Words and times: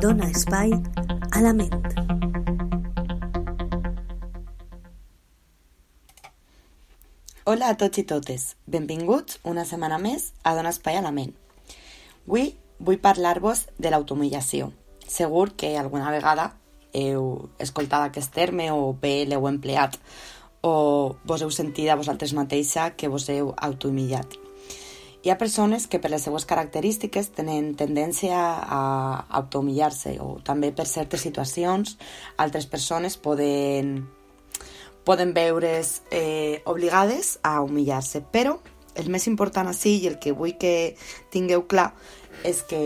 Dona 0.00 0.30
espai 0.30 0.70
a 1.32 1.42
la 1.44 1.52
ment. 1.52 1.74
Hola 7.44 7.68
a 7.68 7.76
tots 7.76 8.00
i 8.00 8.06
totes. 8.08 8.46
Benvinguts 8.64 9.42
una 9.44 9.66
setmana 9.68 9.98
més 10.00 10.30
a 10.42 10.54
Dona 10.56 10.72
espai 10.72 10.96
a 10.96 11.04
la 11.04 11.12
ment. 11.12 11.36
Avui 12.24 12.54
vull 12.80 13.00
parlar-vos 13.04 13.66
de 13.76 13.92
l'automillació. 13.92 14.72
Segur 15.04 15.50
que 15.52 15.74
alguna 15.76 16.08
vegada 16.14 16.54
heu 16.96 17.50
escoltat 17.60 18.08
aquest 18.08 18.32
terme 18.32 18.70
o 18.72 18.94
bé 18.96 19.26
l'heu 19.28 19.48
empleat 19.52 20.00
o 20.64 21.16
vos 21.28 21.44
heu 21.44 21.52
sentit 21.52 21.92
a 21.92 22.00
vosaltres 22.00 22.32
mateixa 22.32 22.92
que 22.96 23.12
vos 23.12 23.28
heu 23.28 23.52
automillat. 23.56 24.39
Hi 25.22 25.28
ha 25.28 25.36
persones 25.36 25.84
que 25.86 25.98
per 26.00 26.08
les 26.08 26.22
seues 26.24 26.46
característiques 26.48 27.26
tenen 27.36 27.74
tendència 27.76 28.38
a 28.40 28.80
automillar-se 29.36 30.14
o 30.24 30.38
també 30.40 30.70
per 30.72 30.86
certes 30.88 31.20
situacions 31.26 31.98
altres 32.40 32.64
persones 32.64 33.18
poden, 33.20 34.08
poden 35.04 35.34
veure's 35.36 36.00
eh, 36.08 36.62
obligades 36.64 37.34
a 37.44 37.60
humillar-se. 37.60 38.24
Però 38.32 38.56
el 38.96 39.12
més 39.12 39.28
important 39.28 39.68
així 39.68 39.98
i 40.00 40.08
el 40.08 40.16
que 40.16 40.32
vull 40.32 40.56
que 40.56 40.96
tingueu 41.28 41.66
clar 41.68 41.90
és 42.40 42.64
que 42.64 42.80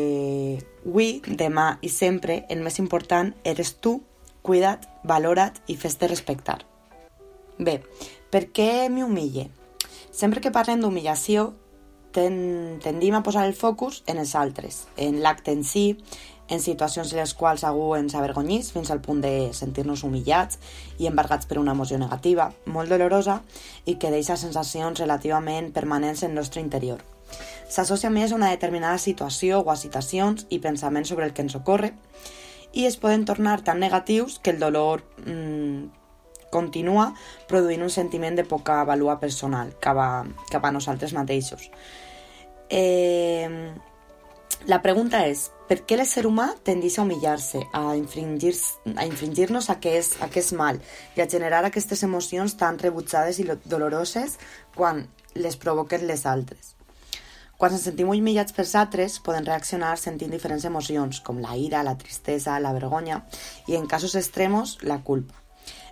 avui, 0.82 1.20
demà 1.22 1.78
i 1.86 1.88
sempre 1.88 2.42
el 2.50 2.66
més 2.66 2.82
important 2.82 3.30
eres 3.46 3.76
tu, 3.78 4.00
cuida't, 4.42 4.90
valora't 5.06 5.62
i 5.70 5.78
fes-te 5.78 6.10
respectar. 6.10 6.64
Bé, 7.62 7.78
per 8.34 8.48
què 8.50 8.88
m'humille? 8.90 9.52
Sempre 10.10 10.42
que 10.42 10.50
parlem 10.50 10.82
d'humillació 10.82 11.52
ten, 12.14 12.78
tendim 12.82 13.16
a 13.18 13.24
posar 13.26 13.44
el 13.48 13.56
focus 13.58 14.02
en 14.06 14.22
els 14.22 14.34
altres, 14.38 14.84
en 14.96 15.20
l'acte 15.24 15.52
en 15.52 15.64
si, 15.66 15.96
en 16.48 16.60
situacions 16.60 17.12
en 17.12 17.18
les 17.18 17.32
quals 17.34 17.64
algú 17.64 17.94
ens 17.96 18.14
avergonyís 18.14 18.70
fins 18.74 18.92
al 18.92 19.00
punt 19.04 19.22
de 19.24 19.50
sentir-nos 19.56 20.04
humillats 20.04 20.60
i 21.00 21.08
embargats 21.10 21.48
per 21.50 21.58
una 21.58 21.72
emoció 21.72 21.98
negativa, 21.98 22.52
molt 22.66 22.92
dolorosa 22.92 23.40
i 23.84 23.96
que 23.96 24.12
deixa 24.14 24.36
sensacions 24.36 25.00
relativament 25.00 25.72
permanents 25.72 26.22
en 26.22 26.32
el 26.32 26.40
nostre 26.42 26.62
interior. 26.62 27.02
S'associa 27.68 28.12
més 28.12 28.30
a 28.32 28.38
una 28.38 28.52
determinada 28.52 29.00
situació 29.00 29.60
o 29.64 29.72
a 29.72 29.76
situacions 29.80 30.46
i 30.50 30.60
pensaments 30.60 31.10
sobre 31.10 31.26
el 31.26 31.32
que 31.34 31.42
ens 31.42 31.56
ocorre 31.58 31.94
i 32.74 32.84
es 32.86 32.98
poden 33.00 33.24
tornar 33.24 33.62
tan 33.64 33.80
negatius 33.80 34.38
que 34.38 34.52
el 34.52 34.60
dolor 34.60 35.02
mmm, 35.24 35.88
continua 36.54 37.10
produint 37.50 37.82
un 37.82 37.90
sentiment 37.90 38.38
de 38.38 38.46
poca 38.48 38.78
valua 38.86 39.18
personal 39.20 39.74
cap 39.82 39.98
a, 39.98 40.10
cap 40.52 40.64
a 40.64 40.72
nosaltres 40.74 41.12
mateixos. 41.18 41.66
Eh, 42.70 43.50
la 44.64 44.78
pregunta 44.80 45.18
és, 45.28 45.50
per 45.68 45.82
què 45.84 45.98
l'ésser 45.98 46.22
humà 46.24 46.46
tendeix 46.64 46.94
a 46.96 47.02
humillar-se, 47.02 47.60
a 47.76 47.82
infringir-nos 47.98 48.96
a 48.96 49.04
infringir 49.04 49.50
aquest, 49.74 50.16
aquest 50.24 50.54
mal 50.56 50.80
i 51.18 51.20
a 51.20 51.28
generar 51.28 51.60
aquestes 51.68 52.02
emocions 52.06 52.56
tan 52.56 52.78
rebutjades 52.80 53.42
i 53.42 53.48
doloroses 53.68 54.38
quan 54.74 55.04
les 55.36 55.60
provoquen 55.60 56.06
les 56.08 56.24
altres? 56.24 56.72
Quan 57.60 57.76
ens 57.76 57.84
sentim 57.86 58.08
humillats 58.08 58.56
pels 58.56 58.74
altres, 58.74 59.20
poden 59.20 59.44
reaccionar 59.44 59.94
sentint 60.00 60.32
diferents 60.32 60.64
emocions, 60.64 61.20
com 61.20 61.44
la 61.44 61.54
ira, 61.60 61.84
la 61.84 61.98
tristesa, 62.00 62.56
la 62.58 62.72
vergonya 62.72 63.20
i, 63.68 63.76
en 63.76 63.86
casos 63.86 64.16
extremos, 64.16 64.78
la 64.82 65.02
culpa. 65.04 65.43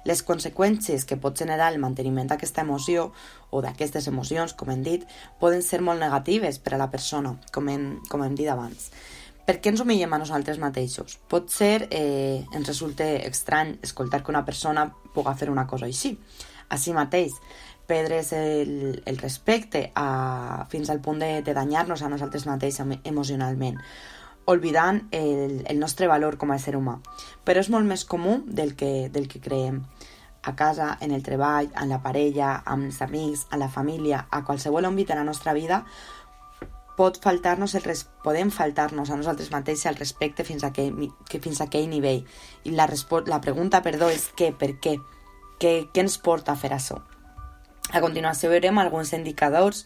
Les 0.08 0.22
conseqüències 0.26 1.06
que 1.06 1.18
pot 1.20 1.38
generar 1.38 1.70
el 1.72 1.80
manteniment 1.82 2.30
d'aquesta 2.30 2.64
emoció 2.66 3.10
o 3.50 3.62
d'aquestes 3.62 4.08
emocions, 4.10 4.54
com 4.58 4.70
hem 4.72 4.82
dit, 4.86 5.04
poden 5.40 5.62
ser 5.62 5.80
molt 5.80 6.00
negatives 6.02 6.58
per 6.58 6.74
a 6.74 6.80
la 6.80 6.90
persona, 6.90 7.36
com 7.54 7.68
hem, 7.68 7.86
com 8.10 8.24
hem 8.24 8.38
dit 8.38 8.50
abans. 8.50 8.90
Per 9.46 9.58
què 9.58 9.72
ens 9.72 9.82
humillem 9.82 10.12
a 10.14 10.20
nosaltres 10.22 10.60
mateixos? 10.62 11.18
Pot 11.28 11.50
ser, 11.50 11.88
eh, 11.90 12.44
ens 12.54 12.68
resulta 12.68 13.08
estrany 13.26 13.76
escoltar 13.82 14.22
que 14.22 14.30
una 14.30 14.44
persona 14.44 14.86
puga 15.14 15.34
fer 15.34 15.50
una 15.50 15.66
cosa 15.66 15.86
així. 15.86 16.16
Així 16.70 16.94
mateix, 16.94 17.34
perdre's 17.86 18.32
el, 18.32 19.02
el 19.04 19.18
respecte 19.18 19.90
a, 19.94 20.64
fins 20.70 20.90
al 20.90 21.00
punt 21.00 21.18
de, 21.18 21.42
de 21.42 21.54
danyar-nos 21.54 22.02
a 22.02 22.08
nosaltres 22.08 22.46
mateixos 22.46 22.86
emocionalment 23.04 23.80
oblidant 24.44 25.06
el, 25.10 25.62
el 25.68 25.78
nostre 25.78 26.08
valor 26.08 26.36
com 26.38 26.50
a 26.50 26.58
ser 26.58 26.74
humà. 26.76 26.98
Però 27.44 27.62
és 27.62 27.70
molt 27.70 27.86
més 27.86 28.04
comú 28.04 28.40
del 28.46 28.74
que, 28.76 29.08
del 29.12 29.28
que 29.28 29.40
creiem. 29.40 29.82
A 30.42 30.56
casa, 30.58 30.96
en 31.00 31.12
el 31.14 31.22
treball, 31.22 31.70
en 31.78 31.92
la 31.92 32.00
parella, 32.02 32.56
amb 32.66 32.88
els 32.88 32.98
amics, 33.04 33.46
a 33.50 33.58
la 33.60 33.70
família, 33.70 34.26
a 34.30 34.42
qualsevol 34.42 34.88
àmbit 34.88 35.12
de 35.12 35.18
la 35.18 35.26
nostra 35.28 35.54
vida, 35.54 35.84
pot 36.96 37.20
faltar-nos 37.22 37.76
el 37.78 37.86
res... 37.86 38.04
podem 38.24 38.50
faltar-nos 38.50 39.10
a 39.10 39.16
nosaltres 39.16 39.52
mateixos 39.52 39.86
el 39.92 40.00
respecte 40.00 40.44
fins 40.44 40.64
a 40.64 40.72
aquell, 40.72 41.08
que, 41.30 41.40
fins 41.40 41.60
a 41.60 41.68
aquell 41.70 41.88
nivell. 41.88 42.26
I 42.64 42.74
la, 42.74 42.88
la 43.26 43.40
pregunta, 43.40 43.82
perdó, 43.86 44.10
és 44.10 44.28
què, 44.36 44.52
per 44.52 44.74
què? 44.82 44.98
Què, 45.62 45.74
què 45.94 46.02
ens 46.02 46.18
porta 46.18 46.52
a 46.52 46.58
fer 46.58 46.74
això? 46.74 46.98
A 47.92 48.00
continuació 48.00 48.48
veurem 48.48 48.78
alguns 48.80 49.12
indicadors 49.12 49.84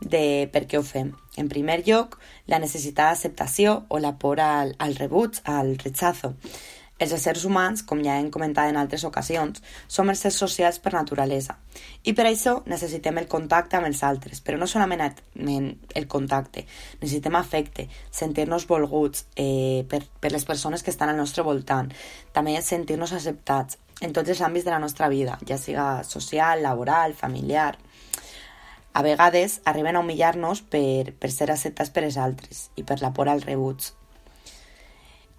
de 0.00 0.48
per 0.52 0.66
què 0.68 0.76
ho 0.76 0.84
fem. 0.84 1.14
En 1.40 1.48
primer 1.48 1.80
lloc, 1.86 2.18
la 2.52 2.60
necessitat 2.60 3.14
d'acceptació 3.14 3.78
o 3.88 4.00
la 4.00 4.16
por 4.20 4.42
al, 4.44 4.74
al 4.78 4.96
rebuig, 5.00 5.40
al 5.44 5.76
rechazo. 5.80 6.34
Els 6.96 7.12
éssers 7.12 7.42
humans, 7.44 7.82
com 7.84 8.00
ja 8.04 8.14
hem 8.16 8.28
comentat 8.32 8.70
en 8.70 8.78
altres 8.80 9.02
ocasions, 9.04 9.60
som 9.88 10.08
éssers 10.08 10.36
socials 10.40 10.78
per 10.80 10.94
naturalesa. 10.94 11.58
I 12.08 12.14
per 12.16 12.24
això 12.28 12.54
necessitem 12.68 13.20
el 13.20 13.28
contacte 13.28 13.76
amb 13.76 13.88
els 13.88 14.00
altres, 14.04 14.40
però 14.40 14.56
no 14.56 14.68
solament 14.68 15.04
el 15.04 16.08
contacte, 16.08 16.64
necessitem 17.02 17.36
afecte, 17.36 17.88
sentir-nos 18.10 18.64
volguts 18.68 19.26
eh, 19.36 19.84
per, 19.88 20.06
per 20.20 20.32
les 20.32 20.48
persones 20.48 20.84
que 20.84 20.92
estan 20.92 21.12
al 21.12 21.20
nostre 21.20 21.44
voltant, 21.44 21.92
també 22.32 22.56
sentir-nos 22.64 23.12
acceptats 23.12 23.76
en 24.00 24.12
tots 24.12 24.28
els 24.28 24.42
àmbits 24.44 24.66
de 24.66 24.74
la 24.74 24.82
nostra 24.82 25.08
vida, 25.08 25.38
ja 25.48 25.56
siga 25.58 26.04
social, 26.04 26.62
laboral, 26.62 27.14
familiar 27.14 27.76
a 28.96 29.02
vegades 29.02 29.60
arriben 29.66 29.96
a 29.96 30.00
humillar-nos 30.00 30.62
per, 30.62 31.12
per 31.20 31.28
ser 31.28 31.50
acceptats 31.52 31.90
per 31.92 32.06
els 32.06 32.16
altres 32.16 32.70
i 32.80 32.82
per 32.88 33.02
la 33.02 33.10
por 33.12 33.28
al 33.28 33.42
rebuig. 33.44 33.90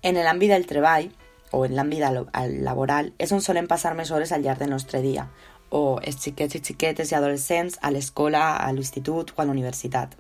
En 0.06 0.20
l'àmbit 0.22 0.54
del 0.54 0.68
treball, 0.70 1.08
o 1.58 1.64
en 1.66 1.74
l'àmbit 1.74 2.06
laboral, 2.62 3.10
és 3.18 3.34
on 3.34 3.42
solem 3.42 3.66
passar 3.66 3.96
més 3.98 4.12
hores 4.14 4.30
al 4.32 4.46
llarg 4.46 4.62
del 4.62 4.70
nostre 4.70 5.02
dia, 5.02 5.26
o 5.74 5.98
els 6.06 6.22
xiquets 6.22 6.60
i 6.60 6.62
xiquetes 6.70 7.10
i 7.10 7.18
adolescents 7.18 7.80
a 7.82 7.90
l'escola, 7.90 8.44
a 8.62 8.70
l'institut 8.78 9.34
o 9.34 9.42
a 9.42 9.48
la 9.50 9.58
universitat. 9.58 10.14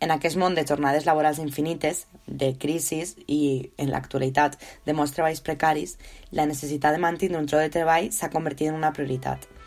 En 0.00 0.12
aquest 0.14 0.38
món 0.38 0.54
de 0.54 0.66
jornades 0.66 1.06
laborals 1.06 1.40
infinites, 1.42 2.06
de 2.26 2.52
crisis 2.58 3.16
i, 3.26 3.72
en 3.76 3.90
l'actualitat, 3.90 4.58
de 4.86 4.94
molts 4.94 5.16
treballs 5.16 5.42
precaris, 5.42 5.96
la 6.30 6.46
necessitat 6.46 6.94
de 6.94 7.02
mantenir 7.02 7.38
un 7.38 7.50
tro 7.50 7.58
de 7.58 7.70
treball 7.74 8.12
s'ha 8.14 8.30
convertit 8.30 8.70
en 8.70 8.78
una 8.78 8.92
prioritat– 8.94 9.48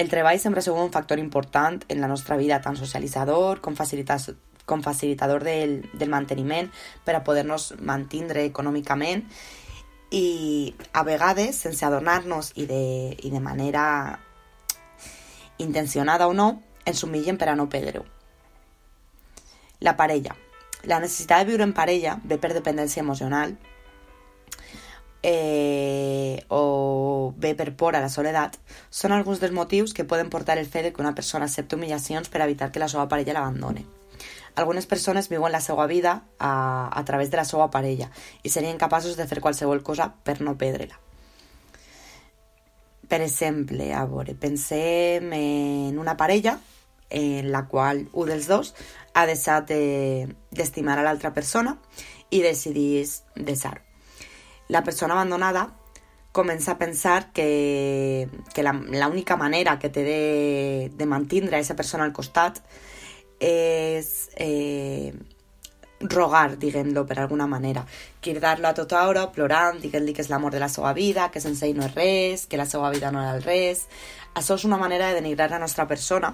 el 0.00 0.08
treball 0.08 0.38
sempre 0.40 0.60
ha 0.60 0.62
sigut 0.64 0.80
un 0.80 0.92
factor 0.92 1.18
important 1.18 1.82
en 1.88 2.00
la 2.00 2.08
nostra 2.08 2.36
vida, 2.40 2.60
tant 2.64 2.76
socialitzador 2.78 3.60
com, 3.60 3.74
facilitador, 3.76 4.38
com 4.64 4.80
facilitador 4.80 5.44
del, 5.44 5.74
del 5.92 6.08
manteniment 6.08 6.70
per 7.04 7.18
a 7.18 7.24
poder-nos 7.26 7.74
mantindre 7.84 8.46
econòmicament 8.48 9.26
i 10.16 10.74
a 10.96 11.04
vegades, 11.04 11.58
sense 11.66 11.84
adonar-nos 11.84 12.54
i, 12.56 12.64
de, 12.70 12.80
i 13.20 13.30
de 13.34 13.42
manera 13.44 13.84
intencionada 15.58 16.30
o 16.30 16.32
no, 16.32 16.48
ens 16.86 17.04
humillen 17.04 17.36
per 17.36 17.50
a 17.50 17.58
no 17.58 17.68
perdre-ho. 17.68 18.06
La 19.80 19.96
parella. 19.96 20.36
La 20.84 21.00
necessitat 21.00 21.42
de 21.42 21.50
viure 21.50 21.64
en 21.66 21.74
parella 21.76 22.18
ve 22.24 22.38
per 22.40 22.52
dependència 22.54 23.02
emocional, 23.02 23.56
eh, 25.22 26.44
o 26.48 27.34
bé 27.36 27.54
per 27.54 27.74
por 27.76 27.96
a 27.96 28.00
la 28.00 28.08
soledat, 28.08 28.56
són 28.88 29.12
alguns 29.12 29.40
dels 29.40 29.52
motius 29.52 29.92
que 29.92 30.04
poden 30.04 30.30
portar 30.30 30.58
el 30.58 30.66
fet 30.66 30.84
de 30.84 30.92
que 30.92 31.02
una 31.02 31.14
persona 31.14 31.44
accepti 31.44 31.76
humillacions 31.76 32.28
per 32.28 32.40
evitar 32.40 32.70
que 32.72 32.80
la 32.80 32.88
seva 32.88 33.08
parella 33.08 33.36
l'abandone. 33.36 33.84
Algunes 34.56 34.86
persones 34.86 35.28
viuen 35.28 35.52
la 35.52 35.60
seva 35.60 35.86
vida 35.86 36.24
a, 36.38 36.88
a 36.92 37.04
través 37.04 37.30
de 37.30 37.36
la 37.36 37.44
seva 37.44 37.70
parella 37.70 38.10
i 38.42 38.50
serien 38.50 38.80
capaços 38.80 39.16
de 39.16 39.26
fer 39.26 39.40
qualsevol 39.40 39.82
cosa 39.82 40.10
per 40.24 40.40
no 40.40 40.56
perdre-la. 40.58 40.98
Per 43.10 43.20
exemple, 43.22 43.92
a 43.94 44.04
veure, 44.06 44.36
pensem 44.38 45.32
en 45.34 45.98
una 45.98 46.16
parella 46.16 46.58
en 47.10 47.50
la 47.52 47.66
qual 47.68 48.08
un 48.12 48.30
dels 48.30 48.48
dos 48.48 48.74
ha 49.14 49.26
deixat 49.26 49.68
d'estimar 49.70 50.96
de, 50.96 51.02
a 51.02 51.04
l'altra 51.04 51.34
persona 51.34 51.76
i 52.30 52.42
decidís 52.42 53.22
deixar-ho. 53.34 53.82
La 54.70 54.84
persona 54.86 55.14
abandonada 55.14 55.66
comença 56.32 56.72
a 56.72 56.78
pensar 56.78 57.32
que, 57.32 58.28
que 58.54 58.62
l'única 58.62 59.36
manera 59.36 59.78
que 59.78 59.90
té 59.90 60.04
de, 60.06 60.92
de 60.94 61.06
mantindre 61.06 61.56
a 61.56 61.58
aquesta 61.58 61.74
persona 61.74 62.06
al 62.06 62.14
costat 62.14 62.62
és 63.42 64.30
eh, 64.38 65.10
rogar, 66.00 66.56
diguem-lo, 66.56 67.04
per 67.06 67.18
alguna 67.18 67.48
manera. 67.50 67.82
Cridar-lo 68.22 68.68
a 68.68 68.74
tota 68.74 69.02
hora, 69.08 69.26
plorant, 69.32 69.80
dient-li 69.82 70.14
que 70.14 70.22
és 70.22 70.30
l'amor 70.30 70.54
de 70.54 70.62
la 70.62 70.70
seva 70.70 70.92
vida, 70.94 71.30
que 71.34 71.42
sense 71.42 71.66
ell 71.66 71.76
no 71.76 71.88
és 71.88 71.96
res, 71.96 72.46
que 72.46 72.60
la 72.60 72.68
seva 72.68 72.92
vida 72.94 73.10
no 73.10 73.22
era 73.22 73.34
el 73.36 73.42
res... 73.42 73.86
Això 74.30 74.54
és 74.54 74.62
una 74.62 74.76
manera 74.78 75.08
de 75.08 75.16
denigrar 75.18 75.48
la 75.50 75.58
nostra 75.58 75.88
persona 75.90 76.28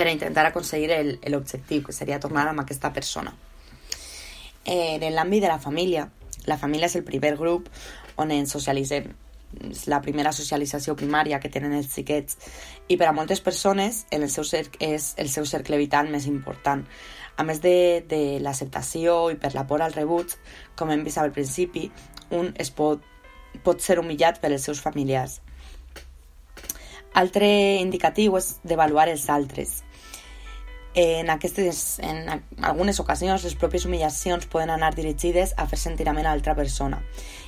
per 0.00 0.08
a 0.08 0.12
intentar 0.16 0.46
aconseguir 0.48 1.18
l'objectiu, 1.28 1.82
que 1.84 1.92
seria 1.92 2.16
tornar 2.18 2.46
amb 2.48 2.62
aquesta 2.62 2.88
persona. 2.90 3.34
eh, 4.64 4.98
en 5.00 5.14
l'àmbit 5.14 5.42
de 5.42 5.48
la 5.48 5.58
família. 5.58 6.08
La 6.46 6.56
família 6.56 6.86
és 6.86 6.96
el 6.96 7.04
primer 7.04 7.36
grup 7.36 7.68
on 8.16 8.30
ens 8.30 8.52
socialitzem. 8.52 9.10
És 9.68 9.86
la 9.88 10.00
primera 10.00 10.32
socialització 10.32 10.94
primària 10.96 11.40
que 11.40 11.50
tenen 11.50 11.72
els 11.74 11.90
xiquets 11.92 12.38
i 12.88 12.96
per 12.96 13.08
a 13.08 13.12
moltes 13.12 13.40
persones 13.40 14.06
el 14.10 14.28
seu 14.30 14.44
cerc 14.44 14.76
és 14.80 15.14
el 15.18 15.28
seu 15.28 15.44
cercle 15.44 15.76
vital 15.76 16.08
més 16.08 16.26
important. 16.26 16.84
A 17.36 17.42
més 17.42 17.60
de, 17.60 18.04
de 18.06 18.38
l'acceptació 18.40 19.30
i 19.30 19.36
per 19.36 19.52
la 19.54 19.66
por 19.66 19.82
al 19.82 19.92
rebuig, 19.92 20.32
com 20.76 20.90
hem 20.90 21.04
vist 21.04 21.18
al 21.18 21.32
principi, 21.32 21.90
un 22.30 22.54
es 22.56 22.70
pot, 22.70 23.02
pot 23.64 23.80
ser 23.80 23.98
humillat 23.98 24.40
per 24.40 24.52
els 24.52 24.62
seus 24.62 24.80
familiars. 24.80 25.40
Altre 27.12 27.46
indicatiu 27.82 28.36
és 28.38 28.60
d'avaluar 28.62 29.08
els 29.10 29.28
altres. 29.28 29.82
En, 30.94 31.30
aquestes, 31.30 32.00
en 32.02 32.42
algunes 32.66 32.98
ocasions, 32.98 33.44
les 33.46 33.54
pròpies 33.54 33.84
humillacions 33.86 34.48
poden 34.50 34.72
anar 34.74 34.90
dirigides 34.96 35.52
a 35.56 35.68
fer 35.70 35.78
sentir 35.78 36.08
a 36.08 36.12
l'altra 36.12 36.56
persona 36.58 36.98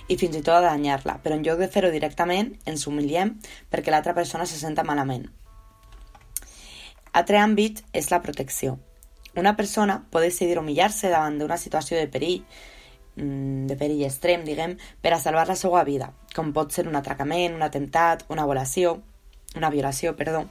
i 0.06 0.17
fins 0.17 0.37
i 0.37 0.43
tot 0.43 0.61
a 0.61 0.69
danyar-la, 0.69 1.19
però 1.25 1.35
en 1.35 1.43
lloc 1.43 1.59
de 1.59 1.67
fer-ho 1.67 1.91
directament, 1.91 2.55
ens 2.67 2.87
humiliem 2.87 3.35
perquè 3.71 3.91
l'altra 3.91 4.15
persona 4.15 4.47
se 4.47 4.61
senta 4.61 4.85
malament. 4.85 5.27
Altre 7.12 7.43
àmbit 7.43 7.83
és 7.93 8.11
la 8.11 8.23
protecció. 8.23 8.79
Una 9.35 9.56
persona 9.56 9.99
pot 10.11 10.23
decidir 10.23 10.59
humillar-se 10.61 11.11
davant 11.11 11.38
d'una 11.41 11.59
situació 11.59 11.99
de 11.99 12.06
perill, 12.06 12.45
mm, 13.17 13.67
de 13.67 13.77
perill 13.77 14.05
extrem, 14.05 14.45
diguem, 14.45 14.79
per 15.03 15.15
a 15.15 15.19
salvar 15.19 15.49
la 15.49 15.56
seva 15.56 15.83
vida, 15.85 16.12
com 16.35 16.53
pot 16.53 16.71
ser 16.71 16.87
un 16.87 16.97
atracament, 16.97 17.55
un 17.55 17.62
atemptat, 17.62 18.25
una 18.29 18.47
violació, 18.47 19.03
una 19.56 19.71
violació, 19.71 20.15
perdó, 20.17 20.47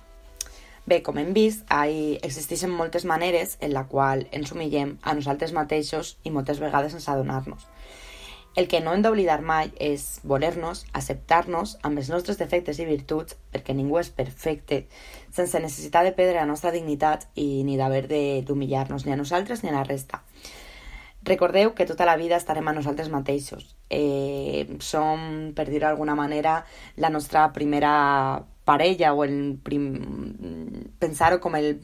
Bé, 0.86 1.04
com 1.06 1.20
hem 1.22 1.30
vist, 1.34 1.62
hi 1.70 2.18
existeixen 2.26 2.72
moltes 2.74 3.04
maneres 3.06 3.58
en 3.62 3.70
la 3.76 3.84
qual 3.90 4.24
ens 4.34 4.50
humillem 4.52 4.96
a 5.06 5.14
nosaltres 5.14 5.54
mateixos 5.54 6.16
i 6.26 6.32
moltes 6.34 6.62
vegades 6.64 6.96
sense 6.96 7.12
adonar-nos. 7.12 7.68
El 8.58 8.68
que 8.68 8.82
no 8.84 8.92
hem 8.92 9.04
d'oblidar 9.06 9.38
mai 9.46 9.70
és 9.80 10.20
voler-nos, 10.28 10.82
acceptar-nos 10.98 11.78
amb 11.88 12.02
els 12.02 12.10
nostres 12.12 12.42
defectes 12.42 12.82
i 12.82 12.88
virtuts, 12.90 13.38
perquè 13.54 13.76
ningú 13.78 14.02
és 14.02 14.10
perfecte, 14.12 14.82
sense 15.32 15.62
necessitat 15.62 16.10
de 16.10 16.16
perdre 16.18 16.42
la 16.42 16.50
nostra 16.50 16.74
dignitat 16.74 17.30
i 17.36 17.62
ni 17.64 17.78
d'haver 17.80 18.08
d'humillar-nos 18.48 19.06
ni 19.06 19.14
a 19.14 19.22
nosaltres 19.22 19.64
ni 19.64 19.70
a 19.70 19.78
la 19.78 19.86
resta. 19.88 20.24
Recordeu 21.24 21.76
que 21.78 21.86
tota 21.86 22.10
la 22.10 22.18
vida 22.18 22.36
estarem 22.36 22.68
a 22.68 22.74
nosaltres 22.74 23.14
mateixos. 23.14 23.76
Eh, 23.94 24.66
som, 24.82 25.54
per 25.54 25.68
dir-ho 25.70 25.86
d'alguna 25.86 26.18
manera, 26.18 26.64
la 26.98 27.14
nostra 27.14 27.46
primera 27.54 27.94
parella 28.66 29.14
o 29.14 29.24
el 29.24 29.58
prim... 29.64 29.88
pensar-ho 31.00 31.40
com 31.42 31.56
el, 31.56 31.80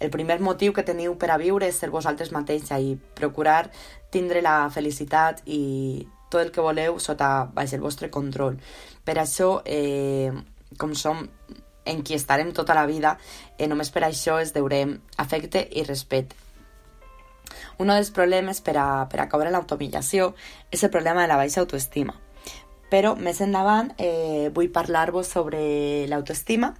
el 0.00 0.10
primer 0.10 0.40
motiu 0.40 0.74
que 0.76 0.84
teniu 0.84 1.16
per 1.18 1.30
a 1.32 1.38
viure 1.40 1.68
és 1.68 1.78
ser 1.78 1.90
vosaltres 1.90 2.32
mateixa 2.34 2.78
i 2.80 2.96
procurar 3.16 3.70
tindre 4.12 4.42
la 4.44 4.68
felicitat 4.70 5.42
i 5.46 6.06
tot 6.28 6.42
el 6.42 6.52
que 6.52 6.64
voleu 6.64 6.98
sota 7.00 7.48
baix 7.54 7.74
el 7.76 7.84
vostre 7.84 8.10
control. 8.10 8.58
Per 9.04 9.16
això, 9.20 9.62
eh, 9.64 10.32
com 10.78 10.94
som 10.94 11.28
en 11.84 12.02
qui 12.02 12.14
estarem 12.14 12.52
tota 12.52 12.74
la 12.74 12.86
vida, 12.86 13.18
eh, 13.58 13.66
només 13.66 13.90
per 13.90 14.04
això 14.04 14.40
es 14.40 14.52
deurem 14.52 15.00
afecte 15.16 15.68
i 15.70 15.84
respecte. 15.84 16.36
Un 17.78 17.88
dels 17.88 18.10
problemes 18.10 18.60
per 18.60 18.76
a, 18.78 19.08
per 19.10 19.20
a 19.20 19.28
caure 19.28 19.50
l'automillació 19.50 20.34
és 20.70 20.82
el 20.84 20.90
problema 20.90 21.22
de 21.22 21.28
la 21.28 21.36
baixa 21.36 21.60
autoestima 21.60 22.14
però 22.92 23.14
més 23.16 23.40
endavant 23.40 23.88
eh, 23.96 24.50
vull 24.52 24.68
parlar-vos 24.72 25.30
sobre 25.32 25.62
l'autoestima, 26.10 26.74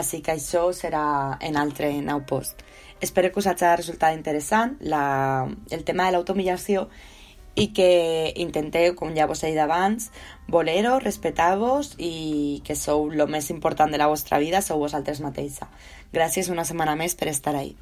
així 0.00 0.22
que 0.24 0.32
això 0.38 0.70
serà 0.72 1.36
en 1.44 1.58
altre 1.60 1.92
nou 2.00 2.24
post. 2.24 2.64
Espero 3.04 3.30
que 3.30 3.42
us 3.42 3.46
hagi 3.50 3.68
resultat 3.76 4.16
interessant 4.16 4.78
la, 4.80 5.46
el 5.70 5.84
tema 5.84 6.08
de 6.08 6.16
l'automillació 6.16 6.86
i 7.58 7.68
que 7.74 8.32
intenteu, 8.40 8.94
com 8.96 9.12
ja 9.16 9.26
vos 9.26 9.42
he 9.42 9.50
dit 9.50 9.60
abans, 9.60 10.08
voler-ho, 10.48 10.96
respectar-vos 11.02 11.96
i 11.98 12.62
que 12.64 12.78
sou 12.78 13.10
el 13.10 13.26
més 13.28 13.50
important 13.50 13.92
de 13.92 14.00
la 14.00 14.08
vostra 14.08 14.38
vida, 14.38 14.62
sou 14.62 14.80
vosaltres 14.80 15.20
mateixa. 15.20 15.68
Gràcies 16.14 16.48
una 16.54 16.64
setmana 16.64 16.96
més 16.96 17.18
per 17.18 17.28
estar 17.34 17.56
ahí. 17.58 17.74